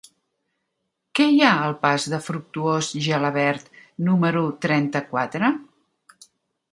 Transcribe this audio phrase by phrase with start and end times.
[1.17, 3.69] Què hi ha al pas de Fructuós Gelabert
[4.07, 5.53] número trenta-quatre?